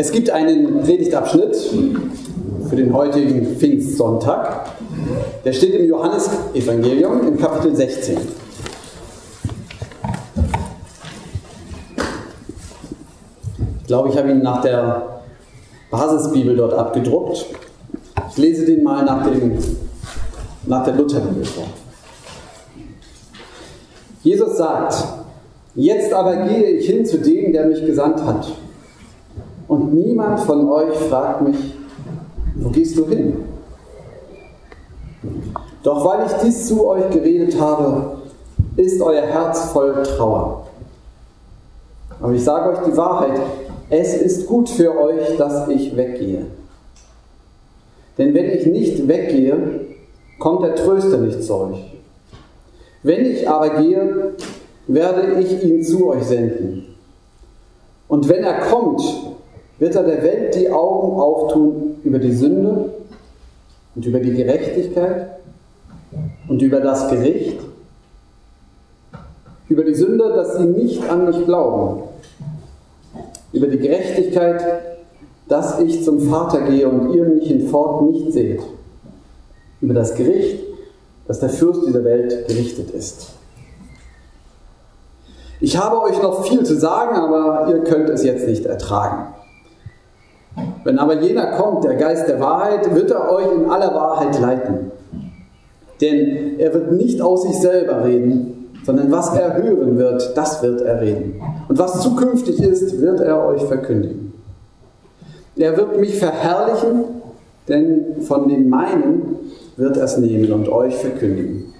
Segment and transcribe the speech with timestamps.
[0.00, 1.56] Es gibt einen Predigtabschnitt
[2.68, 4.66] für den heutigen Pfingstsonntag.
[5.44, 8.16] Der steht im Johannesevangelium im Kapitel 16.
[13.80, 15.20] Ich glaube, ich habe ihn nach der
[15.90, 17.46] Basisbibel dort abgedruckt.
[18.30, 19.58] Ich lese den mal nach, dem,
[20.66, 21.66] nach der Lutherbibel vor.
[24.22, 24.94] Jesus sagt,
[25.74, 28.46] jetzt aber gehe ich hin zu dem, der mich gesandt hat.
[29.68, 31.74] Und niemand von euch fragt mich,
[32.56, 33.36] wo gehst du hin?
[35.82, 38.18] Doch weil ich dies zu euch geredet habe,
[38.76, 40.66] ist euer Herz voll Trauer.
[42.20, 43.40] Aber ich sage euch die Wahrheit,
[43.90, 46.46] es ist gut für euch, dass ich weggehe.
[48.16, 49.86] Denn wenn ich nicht weggehe,
[50.38, 52.00] kommt der Tröster nicht zu euch.
[53.02, 54.34] Wenn ich aber gehe,
[54.88, 56.96] werde ich ihn zu euch senden.
[58.08, 59.27] Und wenn er kommt,
[59.78, 62.90] wird er der Welt die Augen auftun über die Sünde
[63.94, 65.38] und über die Gerechtigkeit
[66.48, 67.60] und über das Gericht,
[69.68, 72.02] über die Sünde, dass sie nicht an mich glauben,
[73.52, 74.62] über die Gerechtigkeit,
[75.46, 78.60] dass ich zum Vater gehe und ihr mich hinfort nicht seht,
[79.80, 80.64] über das Gericht,
[81.26, 83.28] dass der Fürst dieser Welt gerichtet ist.
[85.60, 89.34] Ich habe euch noch viel zu sagen, aber ihr könnt es jetzt nicht ertragen.
[90.84, 94.90] Wenn aber jener kommt, der Geist der Wahrheit, wird er euch in aller Wahrheit leiten.
[96.00, 100.80] Denn er wird nicht aus sich selber reden, sondern was er hören wird, das wird
[100.80, 101.40] er reden.
[101.68, 104.32] Und was zukünftig ist, wird er euch verkündigen.
[105.56, 107.04] Er wird mich verherrlichen,
[107.68, 109.36] denn von den meinen
[109.76, 111.74] wird er es nehmen und euch verkündigen.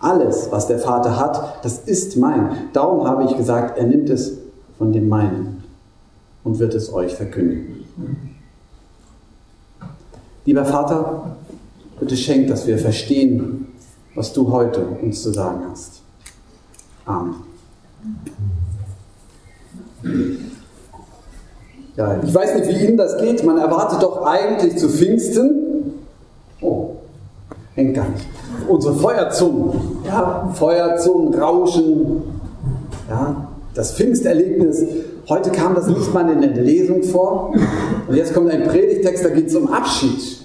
[0.00, 2.50] Alles, was der Vater hat, das ist mein.
[2.72, 4.38] Darum habe ich gesagt, er nimmt es
[4.78, 5.57] von dem meinen
[6.44, 7.84] und wird es euch verkündigen.
[10.44, 11.36] Lieber Vater,
[12.00, 13.66] bitte schenk, dass wir verstehen,
[14.14, 16.02] was du heute uns zu sagen hast.
[17.04, 17.34] Amen.
[21.96, 23.44] Ja, ich weiß nicht, wie Ihnen das geht.
[23.44, 25.94] Man erwartet doch eigentlich zu Pfingsten.
[26.60, 26.90] Oh,
[27.74, 28.24] hängt gar nicht.
[28.68, 29.98] Unsere Feuerzungen.
[30.06, 32.22] Ja, Feuerzungen, Rauschen.
[33.08, 34.84] Ja, das Pfingsterlebnis
[35.28, 37.52] Heute kam das nicht mal in der Lesung vor.
[38.06, 40.38] Und jetzt kommt ein Predigtext, da geht es um Abschied.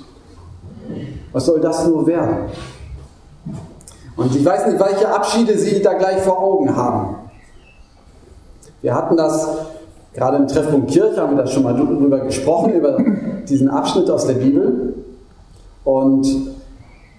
[1.32, 2.50] Was soll das nur werden?
[4.18, 7.16] Und ich weiß nicht, welche Abschiede Sie da gleich vor Augen haben.
[8.82, 9.48] Wir hatten das
[10.14, 12.98] gerade im Treffpunkt Kirche, haben wir da schon mal drüber gesprochen, über
[13.48, 14.96] diesen Abschnitt aus der Bibel.
[15.86, 16.28] Und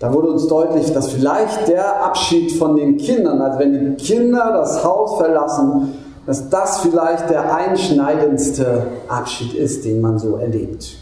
[0.01, 4.53] da wurde uns deutlich, dass vielleicht der Abschied von den Kindern, also wenn die Kinder
[4.53, 10.97] das Haus verlassen, dass das vielleicht der einschneidendste Abschied ist, den man so erlebt.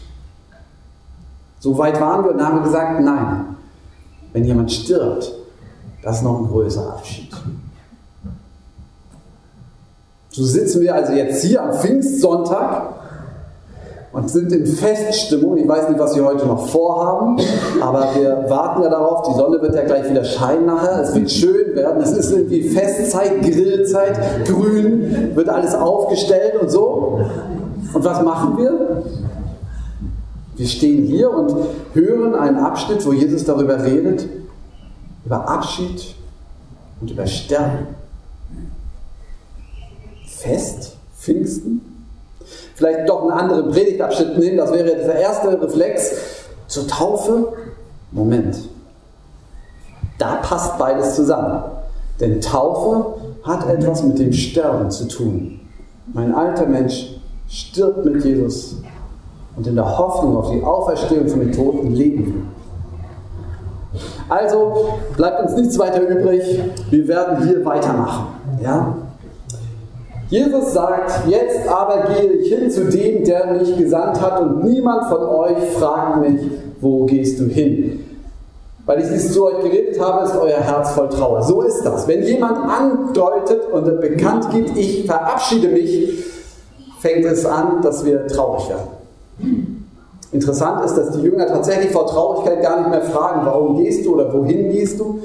[1.59, 3.55] So weit waren wir und haben gesagt, nein,
[4.33, 5.31] wenn jemand stirbt,
[6.01, 7.31] das ist noch ein größerer Abschied.
[10.29, 13.02] So sitzen wir also jetzt hier am Pfingstsonntag
[14.13, 15.57] und sind in Feststimmung.
[15.57, 17.37] Ich weiß nicht, was wir heute noch vorhaben,
[17.81, 19.27] aber wir warten ja darauf.
[19.27, 21.01] Die Sonne wird ja gleich wieder scheinen nachher.
[21.01, 22.01] Es wird schön werden.
[22.01, 27.21] Es ist irgendwie Festzeit, Grillzeit, grün, wird alles aufgestellt und so.
[27.91, 29.03] Und was machen wir?
[30.55, 31.51] Wir stehen hier und
[31.95, 34.27] hören einen Abschnitt, wo Jesus darüber redet,
[35.25, 36.13] über Abschied
[37.01, 37.87] und über Sterben.
[40.27, 41.81] Fest, Pfingsten,
[42.75, 44.57] vielleicht doch einen anderen Predigtabschnitt nehmen.
[44.57, 46.11] Das wäre der erste Reflex
[46.67, 47.53] zur Taufe.
[48.11, 48.57] Moment.
[50.17, 51.63] Da passt beides zusammen.
[52.19, 55.59] Denn Taufe hat etwas mit dem Sterben zu tun.
[56.13, 58.77] Mein alter Mensch stirbt mit Jesus
[59.55, 62.41] und in der Hoffnung auf die Auferstehung von den Toten leben wir.
[64.29, 66.59] Also bleibt uns nichts weiter übrig.
[66.89, 68.27] Wir werden hier weitermachen.
[68.61, 68.95] Ja?
[70.33, 75.05] Jesus sagt, jetzt aber gehe ich hin zu dem, der mich gesandt hat und niemand
[75.05, 76.41] von euch fragt mich,
[76.81, 78.03] wo gehst du hin?
[78.87, 81.43] Weil ich dies zu euch geredet habe, ist euer Herz voll Trauer.
[81.43, 82.07] So ist das.
[82.07, 86.25] Wenn jemand andeutet und bekannt gibt, ich verabschiede mich,
[86.99, 89.85] fängt es an, dass wir traurig werden.
[90.31, 94.15] Interessant ist, dass die Jünger tatsächlich vor Traurigkeit gar nicht mehr fragen, warum gehst du
[94.15, 95.19] oder wohin gehst du,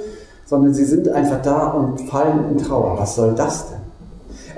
[0.44, 2.98] sondern sie sind einfach da und fallen in Trauer.
[2.98, 3.87] Was soll das denn?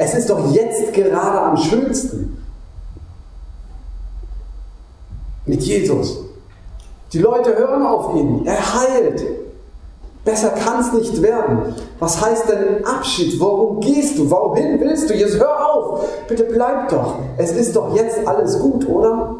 [0.02, 2.42] Es ist doch jetzt gerade am schönsten.
[5.44, 6.20] Mit Jesus.
[7.12, 8.46] Die Leute hören auf ihn.
[8.46, 9.22] Er heilt.
[10.24, 11.74] Besser kann es nicht werden.
[11.98, 13.38] Was heißt denn Abschied?
[13.38, 14.30] Worum gehst du?
[14.30, 15.14] Wohin willst du?
[15.14, 16.08] Jetzt hör auf!
[16.26, 17.16] Bitte bleib doch.
[17.36, 19.36] Es ist doch jetzt alles gut, oder?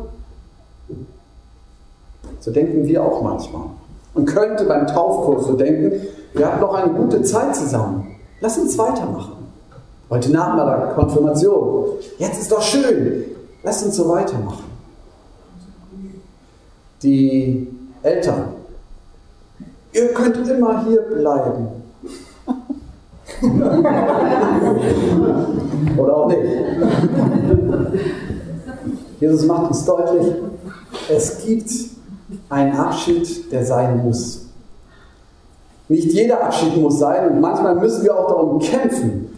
[2.41, 3.65] So denken wir auch manchmal.
[4.13, 8.15] Und könnte beim Taufkurs so denken, wir hatten noch eine gute Zeit zusammen.
[8.43, 9.41] Lass uns weitermachen.
[10.11, 11.91] Heute Nachmittag Konfirmation.
[12.19, 13.27] Jetzt ist doch schön.
[13.63, 14.65] Lass uns so weitermachen.
[17.01, 17.69] Die
[18.03, 18.49] Eltern.
[19.93, 21.69] Ihr könnt immer hier bleiben.
[25.97, 26.41] Oder auch nicht.
[29.21, 30.35] Jesus macht uns deutlich,
[31.09, 31.71] es gibt
[32.49, 34.47] einen Abschied, der sein muss.
[35.89, 39.30] Nicht jeder Abschied muss sein und manchmal müssen wir auch darum kämpfen,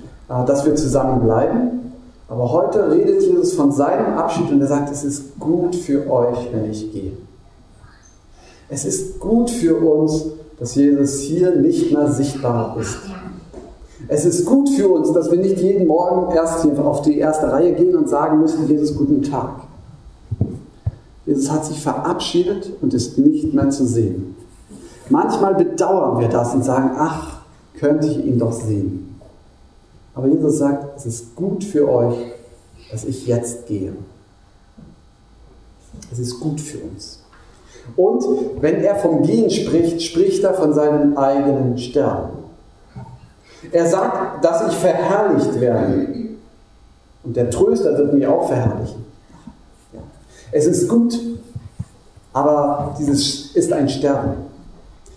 [0.46, 1.92] dass wir zusammenbleiben.
[2.28, 6.48] Aber heute redet Jesus von seinem Abschied und er sagt, es ist gut für euch,
[6.52, 7.12] wenn ich gehe.
[8.70, 10.24] Es ist gut für uns,
[10.58, 12.96] dass Jesus hier nicht mehr sichtbar ist.
[14.08, 17.52] Es ist gut für uns, dass wir nicht jeden Morgen erst hier auf die erste
[17.52, 19.64] Reihe gehen und sagen müssen, Jesus, guten Tag.
[21.26, 24.34] Jesus hat sich verabschiedet und ist nicht mehr zu sehen.
[25.10, 27.42] Manchmal bedauern wir das und sagen, ach,
[27.78, 29.11] könnte ich ihn doch sehen.
[30.14, 32.16] Aber Jesus sagt, es ist gut für euch,
[32.90, 33.92] dass ich jetzt gehe.
[36.10, 37.22] Es ist gut für uns.
[37.96, 38.24] Und
[38.60, 42.38] wenn er vom Gehen spricht, spricht er von seinem eigenen Sterben.
[43.70, 46.08] Er sagt, dass ich verherrlicht werde.
[47.24, 49.04] Und der Tröster wird mich auch verherrlichen.
[50.50, 51.18] Es ist gut,
[52.32, 54.51] aber dieses ist ein Sterben.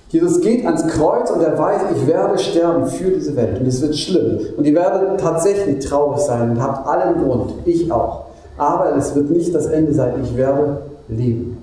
[0.09, 3.59] Jesus geht ans Kreuz und er weiß, ich werde sterben für diese Welt.
[3.59, 4.39] Und es wird schlimm.
[4.55, 7.53] Und ihr werdet tatsächlich traurig sein und habt allen Grund.
[7.65, 8.25] Ich auch.
[8.57, 10.13] Aber es wird nicht das Ende sein.
[10.23, 11.57] Ich werde leben.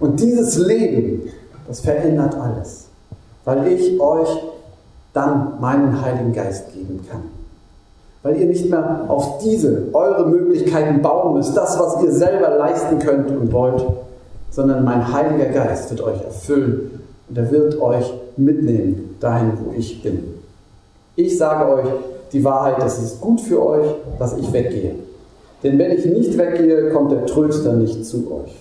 [0.00, 1.30] Und dieses Leben,
[1.68, 2.88] das verändert alles.
[3.44, 4.28] Weil ich euch
[5.12, 7.22] dann meinen Heiligen Geist geben kann.
[8.24, 12.98] Weil ihr nicht mehr auf diese, eure Möglichkeiten bauen müsst, das, was ihr selber leisten
[12.98, 13.84] könnt und wollt,
[14.50, 20.02] sondern mein Heiliger Geist wird euch erfüllen und er wird euch mitnehmen dahin, wo ich
[20.02, 20.34] bin.
[21.16, 21.88] Ich sage euch
[22.32, 23.86] die Wahrheit, es ist gut für euch,
[24.18, 24.94] dass ich weggehe.
[25.62, 28.52] Denn wenn ich nicht weggehe, kommt der Tröster nicht zu euch.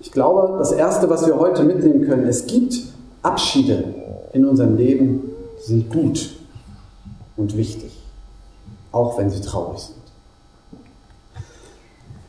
[0.00, 2.74] Ich glaube, das Erste, was wir heute mitnehmen können, es gibt
[3.22, 3.84] Abschiede
[4.32, 6.36] in unserem Leben, die sind gut
[7.36, 7.90] und wichtig,
[8.92, 9.96] auch wenn sie traurig sind.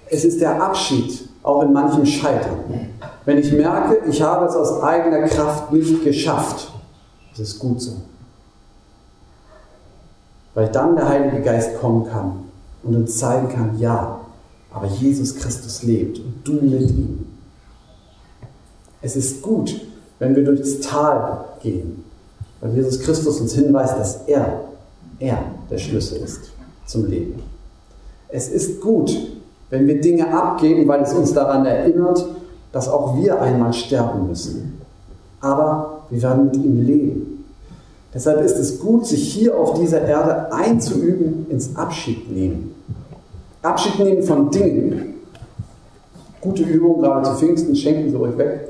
[0.09, 2.59] Es ist der Abschied auch in manchem Scheitern.
[3.25, 6.71] Wenn ich merke, ich habe es aus eigener Kraft nicht geschafft,
[7.33, 7.93] ist es gut so.
[10.53, 12.43] Weil dann der Heilige Geist kommen kann
[12.83, 14.19] und uns zeigen kann, ja,
[14.71, 17.25] aber Jesus Christus lebt und du mit ihm.
[19.01, 19.81] Es ist gut,
[20.19, 22.03] wenn wir durchs Tal gehen,
[22.59, 24.61] weil Jesus Christus uns hinweist, dass er,
[25.19, 26.51] er der Schlüssel ist
[26.85, 27.41] zum Leben.
[28.27, 29.11] Es ist gut,
[29.71, 32.23] wenn wir Dinge abgeben, weil es uns daran erinnert,
[32.71, 34.79] dass auch wir einmal sterben müssen.
[35.39, 37.45] Aber wir werden mit ihm leben.
[38.13, 42.75] Deshalb ist es gut, sich hier auf dieser Erde einzuüben ins Abschied nehmen.
[43.61, 45.15] Abschied nehmen von Dingen.
[46.41, 48.69] Gute Übung, gerade zu Pfingsten, schenken Sie euch weg.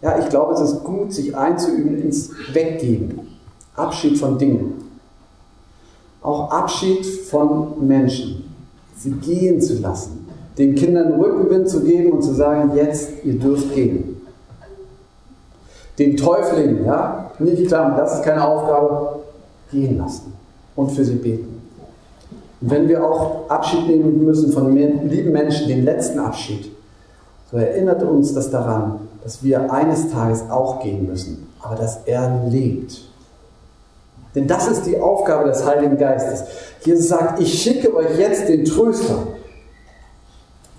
[0.00, 3.20] Ja, ich glaube, es ist gut, sich einzuüben ins Weggeben.
[3.76, 4.72] Abschied von Dingen.
[6.22, 8.39] Auch Abschied von Menschen.
[9.02, 10.26] Sie gehen zu lassen.
[10.58, 14.20] Den Kindern Rückenwind zu geben und zu sagen, jetzt, ihr dürft gehen.
[15.98, 19.20] Den Täuflingen, ja, nicht klar, das ist keine Aufgabe,
[19.70, 20.34] gehen lassen
[20.76, 21.62] und für sie beten.
[22.60, 26.70] Und wenn wir auch Abschied nehmen müssen von lieben Menschen, den letzten Abschied,
[27.50, 32.44] so erinnert uns das daran, dass wir eines Tages auch gehen müssen, aber dass er
[32.50, 33.09] lebt.
[34.34, 36.44] Denn das ist die Aufgabe des Heiligen Geistes.
[36.84, 39.26] Jesus sagt, ich schicke euch jetzt den Tröster.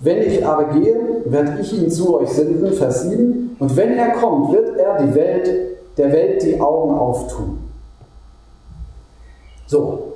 [0.00, 3.56] Wenn ich aber gehe, werde ich ihn zu euch senden, Vers 7.
[3.58, 5.50] Und wenn er kommt, wird er die Welt,
[5.96, 7.58] der Welt die Augen auftun.
[9.66, 10.14] So,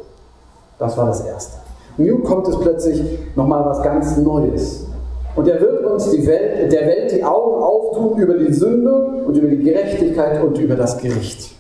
[0.79, 1.59] das war das Erste.
[1.99, 3.03] Nun kommt es plötzlich
[3.37, 4.87] nochmal was ganz Neues.
[5.35, 9.49] Und er wird uns Welt, der Welt die Augen auftun über die Sünde und über
[9.49, 11.55] die Gerechtigkeit und über das Gericht.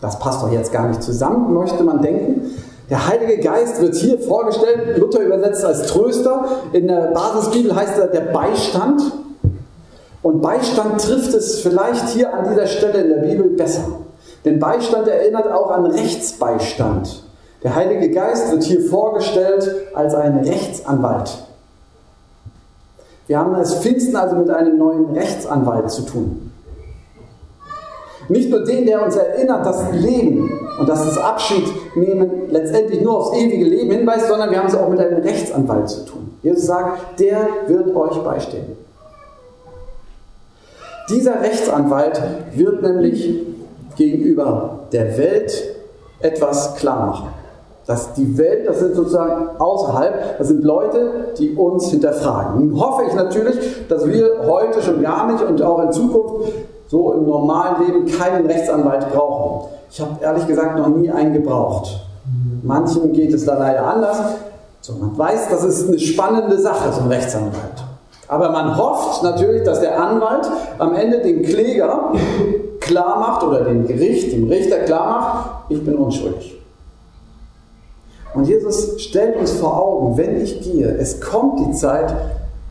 [0.00, 2.52] Das passt doch jetzt gar nicht zusammen, möchte man denken.
[2.90, 6.44] Der Heilige Geist wird hier vorgestellt, Luther übersetzt als Tröster.
[6.72, 9.02] In der Basisbibel heißt er der Beistand.
[10.22, 13.84] Und Beistand trifft es vielleicht hier an dieser Stelle in der Bibel besser.
[14.44, 17.24] Denn Beistand erinnert auch an Rechtsbeistand.
[17.62, 21.44] Der Heilige Geist wird hier vorgestellt als ein Rechtsanwalt.
[23.26, 26.47] Wir haben es Pfingsten also mit einem neuen Rechtsanwalt zu tun.
[28.28, 31.64] Nicht nur den, der uns erinnert, dass Leben und dass das Abschied
[31.96, 35.88] nehmen letztendlich nur aufs ewige Leben hinweist, sondern wir haben es auch mit einem Rechtsanwalt
[35.88, 36.36] zu tun.
[36.42, 38.76] Jesus sagt, der wird euch beistehen.
[41.08, 42.20] Dieser Rechtsanwalt
[42.54, 43.46] wird nämlich
[43.96, 45.74] gegenüber der Welt
[46.20, 47.28] etwas klar machen.
[47.86, 52.68] Dass die Welt, das sind sozusagen außerhalb, das sind Leute, die uns hinterfragen.
[52.68, 56.52] Nun hoffe ich natürlich, dass wir heute schon gar nicht und auch in Zukunft
[56.88, 59.68] so im normalen Leben keinen Rechtsanwalt brauchen.
[59.90, 62.00] Ich habe ehrlich gesagt noch nie einen gebraucht.
[62.62, 64.18] Manchen geht es da leider anders.
[64.80, 67.84] So, man weiß, das ist eine spannende Sache, so ein Rechtsanwalt.
[68.26, 72.12] Aber man hofft natürlich, dass der Anwalt am Ende den Kläger
[72.80, 76.58] klar macht oder dem Gericht, dem Richter klar macht, ich bin unschuldig.
[78.34, 82.14] Und Jesus stellt uns vor Augen, wenn ich gehe, es kommt die Zeit,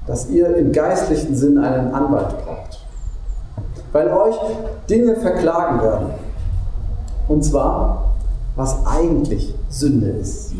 [0.05, 2.86] dass ihr im geistlichen Sinn einen Anwalt braucht.
[3.91, 4.35] Weil euch
[4.89, 6.07] Dinge verklagen werden.
[7.27, 8.15] Und zwar,
[8.55, 10.53] was eigentlich Sünde ist.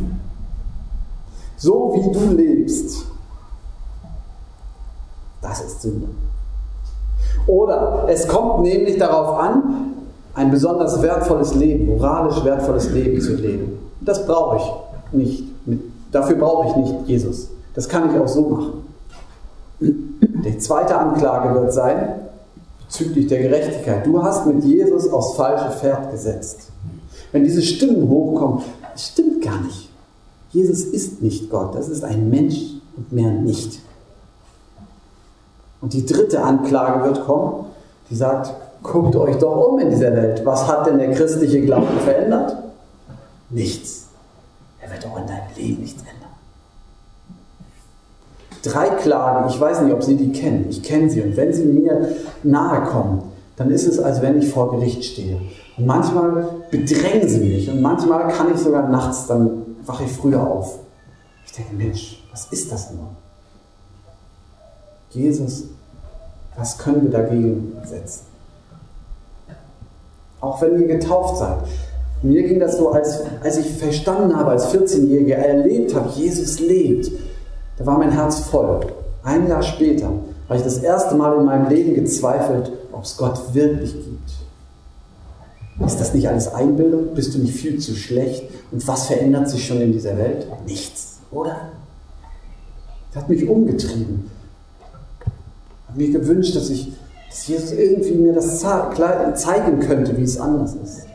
[1.58, 3.06] So wie du lebst,
[5.42, 6.08] das ist Sünde.
[7.48, 9.94] Oder es kommt nämlich darauf an,
[10.36, 13.80] ein besonders wertvolles Leben, moralisch wertvolles Leben zu leben.
[14.02, 14.74] Das brauche ich
[15.14, 15.44] nicht.
[16.12, 17.50] Dafür brauche ich nicht Jesus.
[17.74, 18.74] Das kann ich auch so machen.
[19.80, 22.27] Die zweite Anklage wird sein,
[22.88, 24.06] bezüglich der Gerechtigkeit.
[24.06, 26.72] Du hast mit Jesus aufs falsche Pferd gesetzt.
[27.32, 28.64] Wenn diese Stimmen hochkommen,
[28.94, 29.90] das stimmt gar nicht.
[30.52, 32.58] Jesus ist nicht Gott, das ist ein Mensch
[32.96, 33.80] und mehr nicht.
[35.82, 37.66] Und die dritte Anklage wird kommen,
[38.10, 40.44] die sagt, guckt euch doch um in dieser Welt.
[40.46, 42.58] Was hat denn der christliche Glaube verändert?
[43.50, 44.08] Nichts.
[44.80, 46.27] Er wird auch in deinem Leben nichts ändern.
[48.64, 50.68] Drei Klagen, ich weiß nicht, ob Sie die kennen.
[50.70, 51.22] Ich kenne sie.
[51.22, 53.24] Und wenn sie mir nahe kommen,
[53.56, 55.40] dann ist es, als wenn ich vor Gericht stehe.
[55.78, 57.70] Und manchmal bedrängen sie mich.
[57.70, 60.80] Und manchmal kann ich sogar nachts, dann wache ich früher auf.
[61.46, 63.08] Ich denke, Mensch, was ist das nur?
[65.10, 65.64] Jesus,
[66.56, 68.26] was können wir dagegen setzen?
[70.40, 71.58] Auch wenn ihr getauft seid.
[72.24, 77.12] Mir ging das so, als, als ich verstanden habe, als 14-Jähriger erlebt habe, Jesus lebt.
[77.78, 78.82] Da war mein Herz voll.
[79.24, 80.08] Ein Jahr später
[80.48, 84.32] habe ich das erste Mal in meinem Leben gezweifelt, ob es Gott wirklich gibt.
[85.86, 87.14] Ist das nicht alles Einbildung?
[87.14, 88.44] Bist du nicht viel zu schlecht?
[88.72, 90.48] Und was verändert sich schon in dieser Welt?
[90.66, 91.56] Nichts, oder?
[93.14, 94.32] Das hat mich umgetrieben
[95.98, 96.94] mir gewünscht, dass ich,
[97.30, 101.08] dass Jesus irgendwie mir das zeigen könnte, wie es anders ist.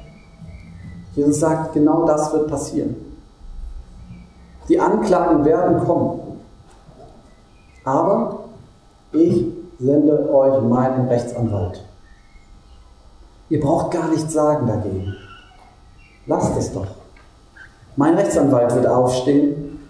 [1.14, 2.96] Jesus sagt, genau das wird passieren.
[4.68, 6.20] Die Anklagen werden kommen.
[7.84, 8.44] Aber
[9.12, 9.44] ich
[9.78, 11.84] sende euch meinen Rechtsanwalt.
[13.48, 15.14] Ihr braucht gar nichts sagen dagegen.
[16.26, 16.86] Lasst es doch.
[17.96, 19.80] Mein Rechtsanwalt wird aufstehen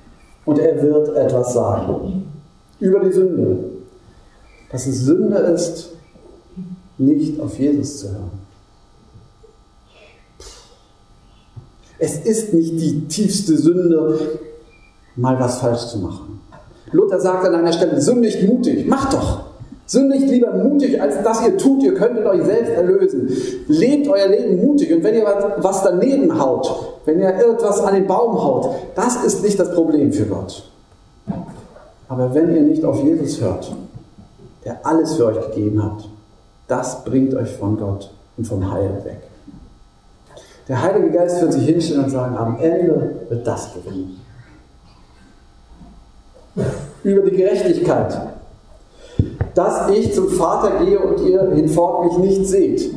[0.44, 2.32] und er wird etwas sagen
[2.80, 3.70] über die Sünde,
[4.70, 5.90] dass es Sünde ist,
[6.98, 8.42] nicht auf Jesus zu hören.
[11.98, 14.40] Es ist nicht die tiefste Sünde,
[15.14, 16.40] mal was falsch zu machen.
[16.92, 19.44] Luther sagt an einer Stelle, sündigt mutig, macht doch.
[19.86, 23.28] Sündigt lieber mutig, als dass ihr tut, ihr könntet euch selbst erlösen.
[23.68, 25.24] Lebt euer Leben mutig und wenn ihr
[25.58, 30.12] was daneben haut, wenn ihr irgendwas an den Baum haut, das ist nicht das Problem
[30.12, 30.70] für Gott.
[32.08, 33.74] Aber wenn ihr nicht auf Jesus hört,
[34.64, 36.08] der alles für euch gegeben hat,
[36.68, 39.20] das bringt euch von Gott und vom Heil weg.
[40.68, 44.20] Der Heilige Geist wird sich hinstellen und sagen, am Ende wird das gewinnen.
[47.04, 48.16] Über die Gerechtigkeit.
[49.54, 52.94] Dass ich zum Vater gehe und ihr hinfort mich nicht seht.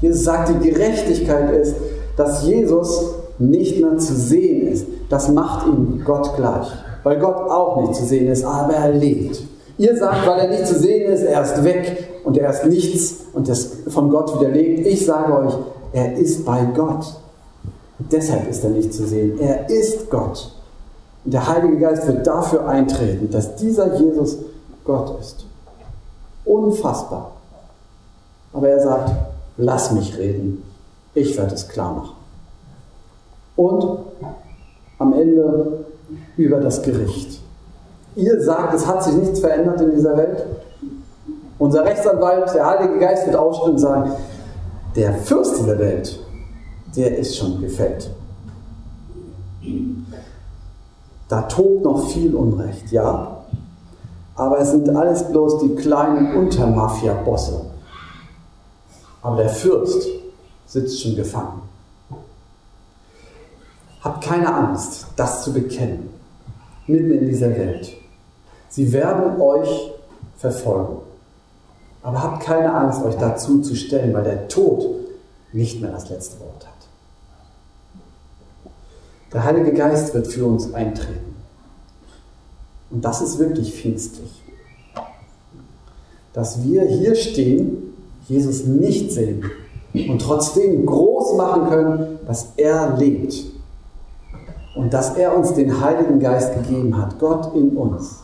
[0.00, 1.74] Jesus sagt, die Gerechtigkeit ist,
[2.16, 4.86] dass Jesus nicht mehr zu sehen ist.
[5.08, 6.66] Das macht ihm Gott gleich.
[7.02, 9.42] Weil Gott auch nicht zu sehen ist, aber er lebt.
[9.78, 13.24] Ihr sagt, weil er nicht zu sehen ist, er ist weg und er ist nichts
[13.32, 14.86] und das von Gott widerlegt.
[14.86, 15.54] Ich sage euch,
[15.92, 17.04] er ist bei Gott.
[17.98, 19.38] Deshalb ist er nicht zu sehen.
[19.40, 20.52] Er ist Gott.
[21.24, 24.38] Und der Heilige Geist wird dafür eintreten, dass dieser Jesus
[24.84, 25.46] Gott ist.
[26.44, 27.32] Unfassbar.
[28.52, 29.12] Aber er sagt,
[29.56, 30.62] lass mich reden.
[31.14, 32.16] Ich werde es klar machen.
[33.56, 33.98] Und
[34.98, 35.84] am Ende
[36.36, 37.40] über das Gericht.
[38.16, 40.44] Ihr sagt, es hat sich nichts verändert in dieser Welt.
[41.58, 44.12] Unser Rechtsanwalt, der Heilige Geist, wird aufstehen und sagen,
[44.96, 46.18] der Fürst dieser Welt,
[46.96, 48.10] der ist schon gefällt.
[51.32, 53.38] Da tobt noch viel Unrecht, ja.
[54.34, 57.70] aber es sind alles bloß die kleinen Untermafia-Bosse.
[59.22, 60.08] Aber der Fürst
[60.66, 61.62] sitzt schon gefangen.
[64.02, 66.10] Habt keine Angst, das zu bekennen,
[66.86, 67.94] mitten in dieser Welt.
[68.68, 69.90] Sie werden euch
[70.36, 70.98] verfolgen.
[72.02, 74.84] Aber habt keine Angst, euch dazu zu stellen, weil der Tod
[75.54, 76.81] nicht mehr das letzte Wort hat.
[79.32, 81.34] Der Heilige Geist wird für uns eintreten.
[82.90, 84.42] Und das ist wirklich finstlich.
[86.34, 87.94] Dass wir hier stehen,
[88.28, 89.44] Jesus nicht sehen
[89.94, 93.34] und trotzdem groß machen können, dass er lebt.
[94.76, 98.20] Und dass er uns den Heiligen Geist gegeben hat, Gott in uns.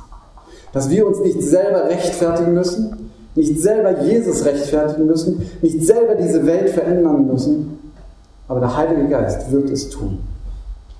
[0.72, 6.44] Dass wir uns nicht selber rechtfertigen müssen, nicht selber Jesus rechtfertigen müssen, nicht selber diese
[6.46, 7.78] Welt verändern müssen,
[8.46, 10.18] aber der Heilige Geist wird es tun.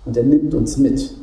[0.08, 1.14] Und er nimmt uns mit.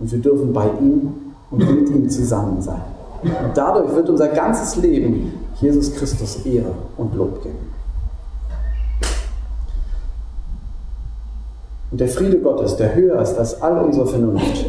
[0.00, 1.12] Und wir dürfen bei ihm
[1.52, 2.82] und mit ihm zusammen sein.
[3.22, 7.72] Und dadurch wird unser ganzes Leben Jesus Christus Ehre und Lob geben.
[11.92, 14.66] Und der Friede Gottes, der höher ist als all unsere Vernunft,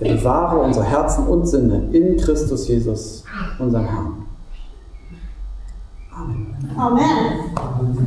[0.00, 3.24] der bewahre unsere Herzen und Sinne in Christus Jesus,
[3.58, 4.12] unserem Herrn.
[6.14, 6.56] Amen.
[6.76, 8.06] Amen.